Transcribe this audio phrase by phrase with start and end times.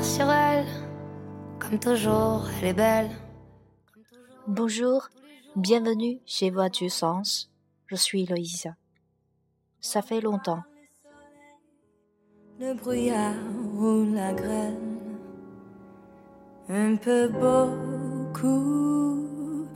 [0.00, 0.66] Regard sur elle,
[1.58, 3.10] comme toujours, elle est belle.
[4.46, 5.10] Bonjour,
[5.56, 7.50] bienvenue chez Voiture Sens.
[7.86, 8.76] Je suis Loïsa.
[9.80, 10.62] Ça fait longtemps.
[12.58, 13.34] Le brouillard
[13.76, 14.78] ou la grêle,
[16.70, 17.28] un peu
[18.32, 19.66] beaucoup,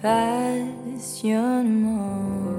[0.00, 2.53] passionnément.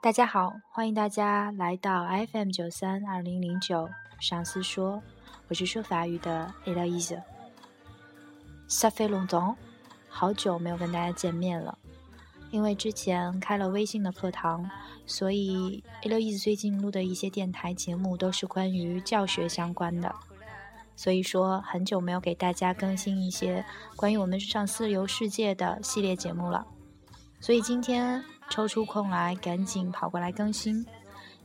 [0.00, 3.90] 大家好，欢迎大家来到 FM 九三二零零九
[4.20, 5.02] 上司说，
[5.48, 7.20] 我是说法语的 Elise。
[8.68, 9.56] Ça fait longtemps，
[10.08, 11.76] 好久没有跟大家见面了。
[12.52, 14.70] 因为之前开了微信的课堂，
[15.04, 20.14] 所以 Elise 最近录的一些电台节目都是关于教学相关的，
[20.94, 23.64] 所以说很久没有给大家更新一些
[23.96, 26.64] 关于我们上私游世界的系列节目了。
[27.40, 28.24] 所以今天。
[28.50, 30.84] 抽出空来，赶紧跑过来更新。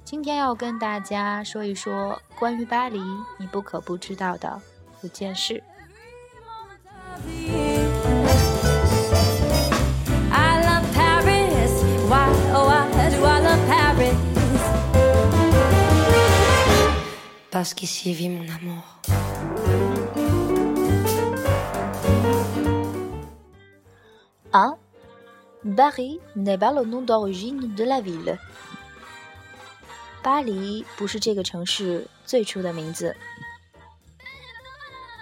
[0.03, 2.99] 今天要跟大家说一说关于巴黎
[3.37, 4.61] 你不可不知道的
[5.01, 5.63] 五件事。
[24.51, 24.82] 啊。
[25.63, 28.37] Paris n'est pas le nom d'origine de la ville.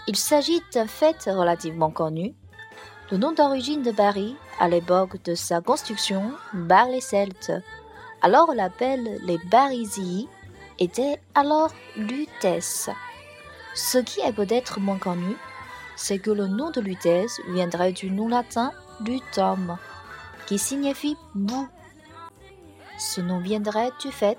[0.07, 2.33] Il s'agit d'un fait relativement connu.
[3.11, 6.31] Le nom d'origine de Paris, à l'époque de sa construction
[6.67, 7.51] par les Celtes,
[8.23, 10.27] alors on l'appelle les Barisii,
[10.79, 12.89] était alors Lutèce.
[13.75, 15.35] Ce qui est peut-être moins connu,
[15.95, 18.71] c'est que le nom de Lutèce viendrait du nom latin
[19.05, 19.77] Lutum
[20.50, 21.68] qui signifie boue.
[22.98, 24.38] Ce nom viendrait du fait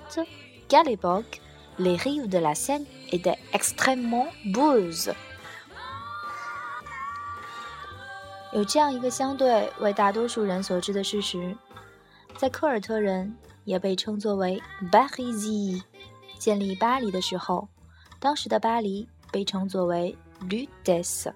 [0.68, 1.40] qu'à l'époque,
[1.78, 5.14] les rives de la Seine étaient extrêmement boueuses.
[8.52, 11.54] 有这样一个相对为大多数人所知的事实，
[12.36, 14.60] 在科尔特人也被称作为
[14.90, 15.82] Barisii
[16.38, 17.68] 建立巴黎的时候，
[18.18, 20.16] 当时的巴黎被称作为
[20.48, 21.32] Lutèce。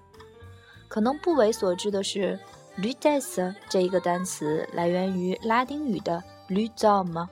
[0.87, 2.39] 可能不为所知的是。
[2.80, 7.26] Lutèce 这一个单词来源于拉丁语的 lutum，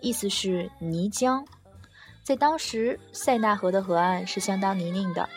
[0.00, 1.44] 意思是泥浆。
[2.22, 5.28] 在当时，塞纳河的河岸是相当泥泞的，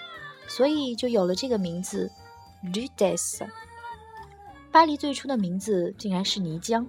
[0.48, 2.10] 所以就有了这个名字
[2.64, 3.46] Lutèce。
[4.72, 6.86] 巴黎最初的名字竟然是泥浆，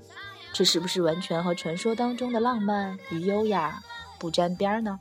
[0.53, 3.83] 这是不是完全和传说当中的浪漫与优雅
[4.21, 4.97] 不沾边呢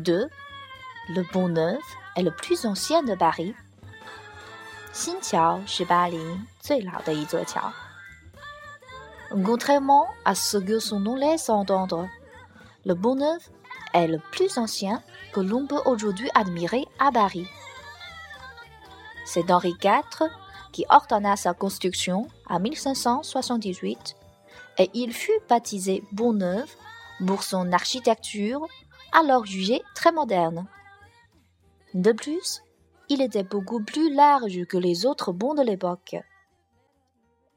[0.00, 0.28] ？2.
[1.10, 1.82] Le Pont-Neuf
[2.16, 3.54] est le plus ancien de Paris.
[9.44, 12.08] Contrairement à ce que son nom laisse entendre,
[12.84, 13.50] le Pont-Neuf
[13.94, 15.02] est le plus ancien
[15.32, 17.46] que l'on peut aujourd'hui admirer à Paris.
[19.24, 20.28] C'est Henri IV
[20.72, 24.16] qui ordonna sa construction en 1578
[24.78, 26.76] et il fut baptisé Pont-Neuf
[27.26, 28.66] pour son architecture
[29.12, 30.66] alors jugé très moderne.
[31.94, 32.62] De plus,
[33.08, 36.16] il était beaucoup plus large que les autres bons de l'époque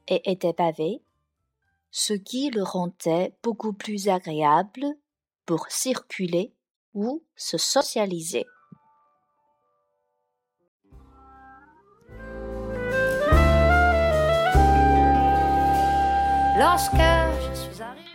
[0.08, 1.00] et était pavé,
[1.90, 4.86] ce qui le rendait beaucoup plus agréable
[5.46, 6.52] pour circuler
[6.94, 8.46] ou se socialiser.
[16.56, 18.14] Lorsque je suis arrivé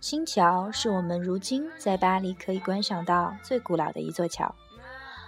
[0.00, 4.54] 新桥是我们如今在巴黎可以观赏到最古老的一座桥。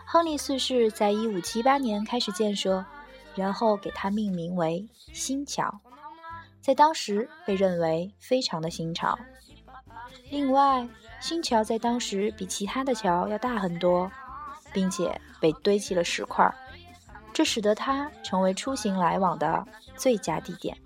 [0.06, 2.84] 亨利四世在一五七八年开始建设，
[3.34, 5.81] 然后给它命名为新桥，
[6.61, 9.19] 在当时被认为非常的新潮。
[10.31, 10.88] 另外，
[11.20, 14.11] 新桥在当时比其他的桥要大很多，
[14.73, 16.49] 并且被堆起了石块，
[17.32, 19.66] 这使得它成为出行来往的
[19.96, 20.76] 最佳地点。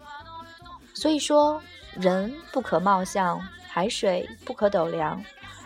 [0.94, 1.60] 所以说，
[1.92, 3.38] 人不可貌相。
[3.73, 5.23] 海水不可斗量，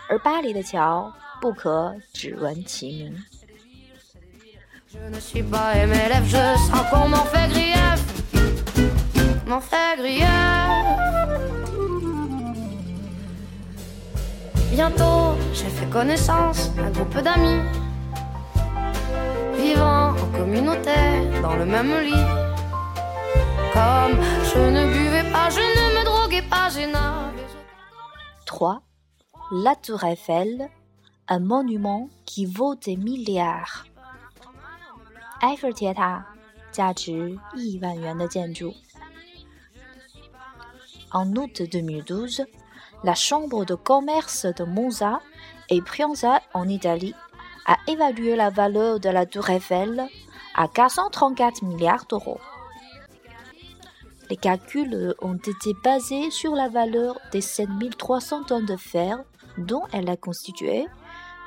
[0.10, 1.12] 而巴黎的桥
[1.42, 3.24] 不可只闻其名。
[14.75, 17.62] Bientôt, j'ai fait connaissance un groupe d'amis
[19.56, 20.92] vivant en communauté
[21.44, 22.25] dans le même lit.
[23.72, 24.18] Comme
[24.52, 26.88] je ne buvais pas, je ne me droguais pas, j'ai
[28.59, 28.83] 3.
[29.53, 30.69] La Tour Eiffel,
[31.29, 33.85] un monument qui vaut des milliards.
[35.45, 35.75] Eiffel
[41.13, 42.47] En août 2012,
[43.05, 45.21] la Chambre de commerce de Monza
[45.69, 47.15] et Pienza en Italie
[47.65, 50.05] a évalué la valeur de la Tour Eiffel
[50.57, 52.41] à 434 milliards d'euros.
[54.30, 59.24] Les calculs ont été basés sur la valeur des 7300 tonnes de fer
[59.58, 60.88] dont elle est constituée,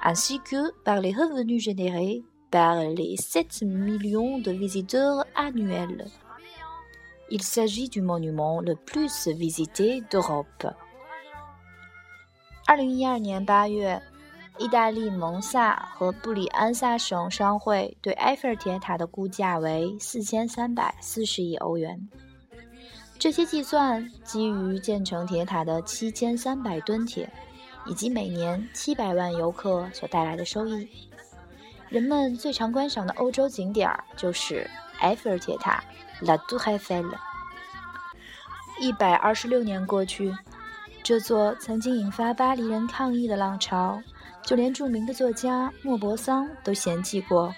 [0.03, 6.07] ainsi que par les revenus générés par les 7 millions de visiteurs annuels.
[7.31, 10.73] Il s'agit du monument le plus visité d'Europe.
[12.69, 14.01] 二零一二年八月，
[14.59, 22.09] 意大利蒙萨和布里安萨省商会对埃菲尔铁塔的估价为四千三百四十亿欧元。
[23.22, 27.32] 这些计算基于建成铁塔的七千三百吨铁，
[27.86, 30.90] 以及每年七百万游客所带来的收益。
[31.88, 33.88] 人们最常观赏的欧洲景点
[34.18, 34.68] 就是
[35.02, 35.84] 埃菲尔铁塔
[36.22, 37.14] （La Tour Eiffel）。
[38.80, 40.36] 一百二十六年过去，
[41.04, 44.02] 这座曾经引发巴黎人抗议的浪潮，
[44.44, 47.54] 就连著名的作家莫泊桑都嫌弃过，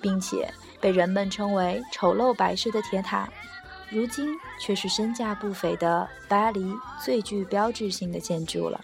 [0.00, 0.48] 并且
[0.80, 3.28] 被人们称为丑陋摆设的铁塔。
[3.90, 4.28] 如今
[4.60, 8.80] 却是身价不菲的巴黎最具标志性的建筑了。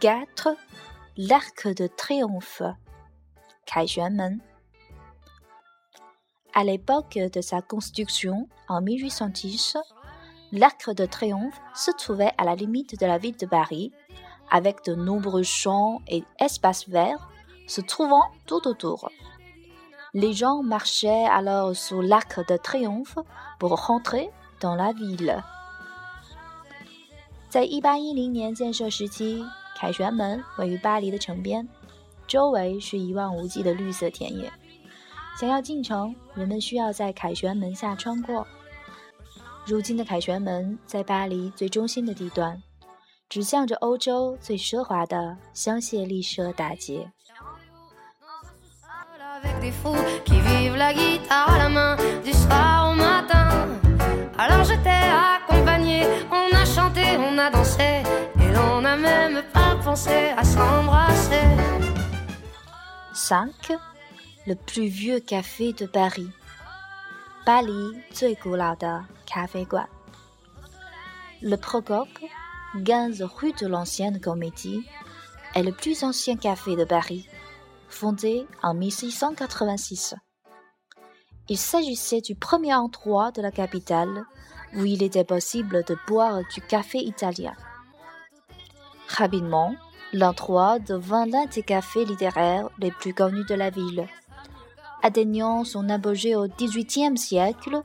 [0.00, 0.48] 4.
[1.16, 2.62] L'Arc de Triomphe.
[6.54, 9.76] À l'époque de sa construction, en 1810,
[10.52, 13.92] l'Arc de Triomphe se trouvait à la limite de la ville de Paris,
[14.50, 17.28] avec de nombreux champs et espaces verts
[17.66, 19.10] se trouvant tout autour.
[20.14, 23.18] Les gens marchaient alors sous l'Arc de Triomphe
[23.58, 25.42] pour rentrer dans la ville.
[29.78, 31.68] 凯旋门位于巴黎的城边，
[32.26, 34.50] 周围是一望无际的绿色田野。
[35.38, 38.46] 想要进城，人们需要在凯旋门下穿过。
[39.66, 42.62] 如今的凯旋门在巴黎最中心的地段，
[43.28, 47.10] 指向着欧洲最奢华的香榭丽舍大街。
[63.12, 63.50] 5.
[64.46, 66.28] Le plus vieux café de Paris.
[67.44, 67.90] Paris,
[71.42, 72.08] Le Procope,
[72.84, 74.86] 15 rue de l'Ancienne Comédie,
[75.54, 77.28] est le plus ancien café de Paris,
[77.88, 80.14] fondé en 1686.
[81.48, 84.24] Il s'agissait du premier endroit de la capitale
[84.74, 87.54] où il était possible de boire du café italien.
[89.07, 89.75] Rapidement,
[90.13, 94.07] l'endroit devint l'un des cafés littéraires les plus connus de la ville,
[95.01, 97.81] atteignant son apogée au XVIIIe siècle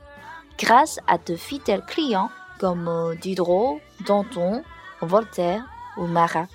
[0.57, 4.63] grâce à de fidèles clients comme Diderot, Danton,
[5.01, 5.63] Voltaire
[5.97, 6.47] ou Marat.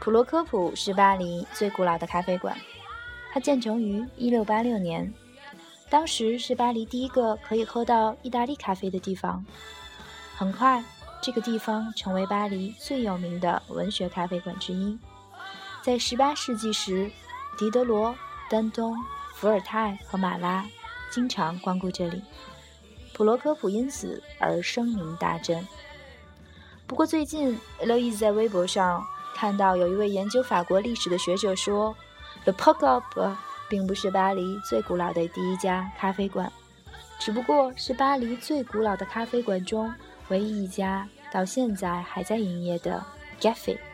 [0.00, 2.54] 普罗科普是巴黎最古老的咖啡馆，
[3.32, 5.14] 它建成于1686年，
[5.88, 9.42] 当时是巴黎第一个可以喝到意大利咖啡的地方。
[10.36, 10.84] 很快，
[11.21, 14.97] 这个地方成为巴黎最有名的文学咖啡馆之一。
[15.81, 17.11] 在18世纪时，
[17.57, 18.15] 狄德罗、
[18.49, 18.95] 丹东、
[19.35, 20.65] 伏尔泰和马拉
[21.11, 22.21] 经常光顾这里，
[23.13, 25.67] 普罗科普因此而声名大振。
[26.87, 31.95] 不过，最近 Louis 在微博上看到有一位研究法国历史的学者说
[32.45, 33.37] ，Le p o c o p
[33.69, 36.51] 并不是巴黎最古老的第一家咖啡馆，
[37.19, 39.93] 只不过是巴黎最古老的咖啡馆中。
[40.29, 43.03] 唯一一家到现在还在营业的
[43.39, 43.88] g a f f y。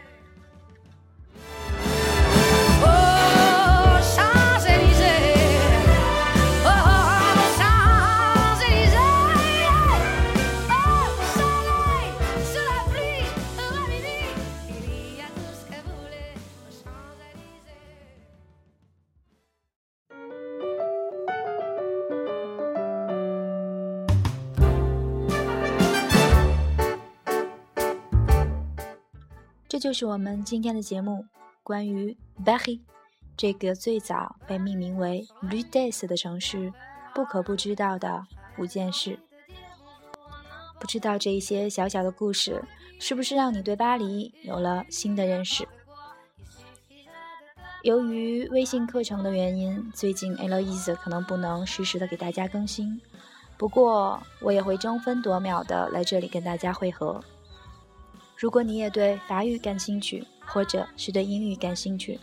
[29.75, 31.25] 这就是我们今天的节目，
[31.61, 32.15] 关于
[32.45, 32.81] b a h i
[33.35, 36.71] 这个最早被命名为 l u d e s 的城市
[37.13, 38.25] 不可不知道的
[38.57, 39.19] 五件事。
[40.79, 42.63] 不知道这一些小小的故事，
[43.01, 45.67] 是不是让你对巴黎有了新的认识？
[47.83, 53.01] 由于微信课程的原因，最近 l o i s 可能不能实时的给大家更新，
[53.57, 57.21] 不过我也会争分夺秒的来这里跟大家会合。
[58.37, 62.19] 如果你也对法语感兴趣，或者是对英语感兴趣，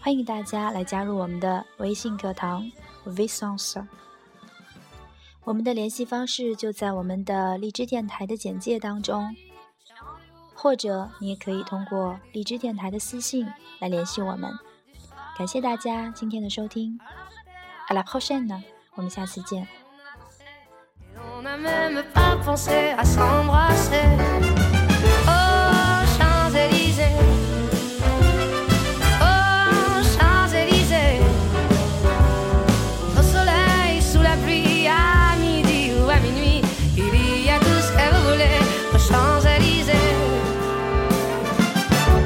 [0.00, 2.70] 欢迎大家来加入我们的微信课堂
[3.04, 3.82] v i s o n s
[5.44, 9.34] 我们的联系方式就在我们的荔枝电台的简介当中，
[10.54, 14.52] 或者你也可以通过荔枝电台的私信来联系我们。
[15.36, 16.98] 感谢大家今天的收听
[17.88, 18.62] ，À la prochaine，
[18.94, 19.66] 我们下次见。